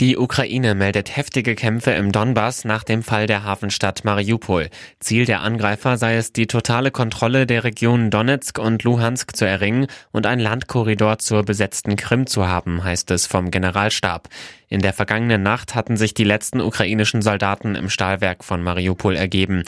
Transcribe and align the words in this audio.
Die 0.00 0.18
Ukraine 0.18 0.74
meldet 0.74 1.16
heftige 1.16 1.54
Kämpfe 1.54 1.92
im 1.92 2.10
Donbass 2.10 2.64
nach 2.64 2.82
dem 2.82 3.04
Fall 3.04 3.28
der 3.28 3.44
Hafenstadt 3.44 4.04
Mariupol. 4.04 4.68
Ziel 4.98 5.24
der 5.24 5.42
Angreifer 5.42 5.98
sei 5.98 6.16
es, 6.16 6.32
die 6.32 6.48
totale 6.48 6.90
Kontrolle 6.90 7.46
der 7.46 7.62
Regionen 7.62 8.10
Donetsk 8.10 8.58
und 8.58 8.82
Luhansk 8.82 9.36
zu 9.36 9.44
erringen 9.44 9.86
und 10.10 10.26
ein 10.26 10.40
Landkorridor 10.40 11.20
zur 11.20 11.44
besetzten 11.44 11.94
Krim 11.94 12.26
zu 12.26 12.48
haben, 12.48 12.82
heißt 12.82 13.12
es 13.12 13.28
vom 13.28 13.52
Generalstab. 13.52 14.28
In 14.68 14.80
der 14.80 14.94
vergangenen 14.94 15.44
Nacht 15.44 15.76
hatten 15.76 15.96
sich 15.96 16.12
die 16.12 16.24
letzten 16.24 16.60
ukrainischen 16.60 17.22
Soldaten 17.22 17.76
im 17.76 17.88
Stahlwerk 17.88 18.42
von 18.42 18.64
Mariupol 18.64 19.14
ergeben. 19.14 19.62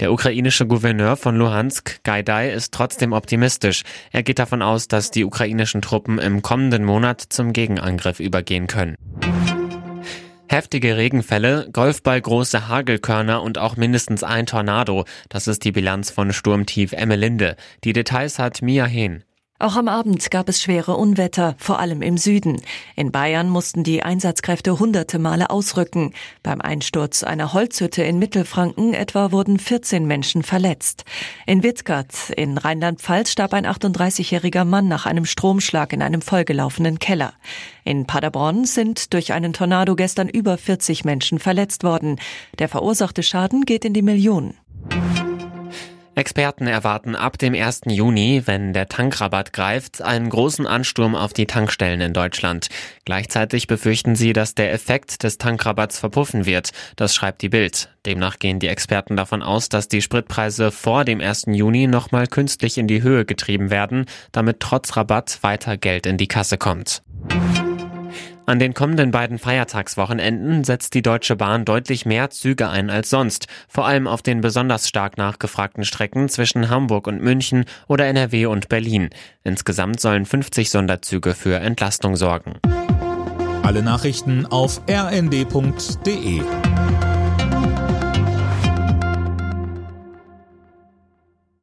Der 0.00 0.12
ukrainische 0.12 0.66
Gouverneur 0.66 1.16
von 1.16 1.36
Luhansk, 1.36 2.04
Gaidai, 2.04 2.50
ist 2.52 2.74
trotzdem 2.74 3.12
optimistisch. 3.12 3.84
Er 4.12 4.22
geht 4.22 4.38
davon 4.38 4.60
aus, 4.60 4.88
dass 4.88 5.10
die 5.10 5.24
ukrainischen 5.24 5.80
Truppen 5.80 6.18
im 6.18 6.42
kommenden 6.42 6.84
Monat 6.84 7.20
zum 7.20 7.54
Gegenangriff 7.54 8.20
übergehen 8.20 8.66
können. 8.66 8.96
Heftige 10.52 10.96
Regenfälle, 10.96 11.68
golfballgroße 11.72 12.66
Hagelkörner 12.66 13.40
und 13.40 13.56
auch 13.56 13.76
mindestens 13.76 14.24
ein 14.24 14.46
Tornado. 14.46 15.04
Das 15.28 15.46
ist 15.46 15.64
die 15.64 15.70
Bilanz 15.70 16.10
von 16.10 16.32
Sturmtief 16.32 16.90
Emmelinde. 16.90 17.54
Die 17.84 17.92
Details 17.92 18.40
hat 18.40 18.60
Mia 18.60 18.84
Hehn. 18.84 19.22
Auch 19.60 19.76
am 19.76 19.88
Abend 19.88 20.30
gab 20.30 20.48
es 20.48 20.62
schwere 20.62 20.96
Unwetter, 20.96 21.54
vor 21.58 21.80
allem 21.80 22.00
im 22.00 22.16
Süden. 22.16 22.62
In 22.96 23.12
Bayern 23.12 23.50
mussten 23.50 23.84
die 23.84 24.02
Einsatzkräfte 24.02 24.78
hunderte 24.78 25.18
Male 25.18 25.50
ausrücken. 25.50 26.14
Beim 26.42 26.62
Einsturz 26.62 27.22
einer 27.22 27.52
Holzhütte 27.52 28.02
in 28.02 28.18
Mittelfranken 28.18 28.94
etwa 28.94 29.32
wurden 29.32 29.58
14 29.58 30.06
Menschen 30.06 30.42
verletzt. 30.44 31.04
In 31.44 31.62
Wittgart 31.62 32.30
in 32.34 32.56
Rheinland-Pfalz 32.56 33.32
starb 33.32 33.52
ein 33.52 33.66
38-jähriger 33.66 34.64
Mann 34.64 34.88
nach 34.88 35.04
einem 35.04 35.26
Stromschlag 35.26 35.92
in 35.92 36.00
einem 36.00 36.22
vollgelaufenen 36.22 36.98
Keller. 36.98 37.34
In 37.84 38.06
Paderborn 38.06 38.64
sind 38.64 39.12
durch 39.12 39.34
einen 39.34 39.52
Tornado 39.52 39.94
gestern 39.94 40.30
über 40.30 40.56
40 40.56 41.04
Menschen 41.04 41.38
verletzt 41.38 41.84
worden. 41.84 42.18
Der 42.58 42.70
verursachte 42.70 43.22
Schaden 43.22 43.66
geht 43.66 43.84
in 43.84 43.92
die 43.92 44.00
Millionen. 44.00 44.54
Experten 46.20 46.66
erwarten 46.66 47.16
ab 47.16 47.38
dem 47.38 47.54
1. 47.54 47.80
Juni, 47.86 48.42
wenn 48.44 48.74
der 48.74 48.88
Tankrabatt 48.88 49.54
greift, 49.54 50.02
einen 50.02 50.28
großen 50.28 50.66
Ansturm 50.66 51.16
auf 51.16 51.32
die 51.32 51.46
Tankstellen 51.46 52.02
in 52.02 52.12
Deutschland. 52.12 52.68
Gleichzeitig 53.06 53.66
befürchten 53.66 54.16
sie, 54.16 54.34
dass 54.34 54.54
der 54.54 54.70
Effekt 54.70 55.22
des 55.22 55.38
Tankrabatts 55.38 55.98
verpuffen 55.98 56.44
wird. 56.44 56.72
Das 56.96 57.14
schreibt 57.14 57.40
die 57.40 57.48
Bild. 57.48 57.88
Demnach 58.04 58.38
gehen 58.38 58.58
die 58.58 58.68
Experten 58.68 59.16
davon 59.16 59.42
aus, 59.42 59.70
dass 59.70 59.88
die 59.88 60.02
Spritpreise 60.02 60.70
vor 60.70 61.06
dem 61.06 61.22
1. 61.22 61.46
Juni 61.46 61.86
nochmal 61.86 62.26
künstlich 62.26 62.76
in 62.76 62.86
die 62.86 63.02
Höhe 63.02 63.24
getrieben 63.24 63.70
werden, 63.70 64.04
damit 64.30 64.60
trotz 64.60 64.98
Rabatt 64.98 65.38
weiter 65.40 65.78
Geld 65.78 66.04
in 66.04 66.18
die 66.18 66.28
Kasse 66.28 66.58
kommt. 66.58 67.02
An 68.50 68.58
den 68.58 68.74
kommenden 68.74 69.12
beiden 69.12 69.38
Feiertagswochenenden 69.38 70.64
setzt 70.64 70.94
die 70.94 71.02
Deutsche 71.02 71.36
Bahn 71.36 71.64
deutlich 71.64 72.04
mehr 72.04 72.30
Züge 72.30 72.68
ein 72.68 72.90
als 72.90 73.08
sonst, 73.08 73.46
vor 73.68 73.86
allem 73.86 74.08
auf 74.08 74.22
den 74.22 74.40
besonders 74.40 74.88
stark 74.88 75.16
nachgefragten 75.18 75.84
Strecken 75.84 76.28
zwischen 76.28 76.68
Hamburg 76.68 77.06
und 77.06 77.22
München 77.22 77.64
oder 77.86 78.06
NRW 78.06 78.46
und 78.46 78.68
Berlin. 78.68 79.10
Insgesamt 79.44 80.00
sollen 80.00 80.26
50 80.26 80.68
Sonderzüge 80.68 81.34
für 81.34 81.60
Entlastung 81.60 82.16
sorgen. 82.16 82.54
Alle 83.62 83.84
Nachrichten 83.84 84.46
auf 84.46 84.80
rnd.de 84.90 86.42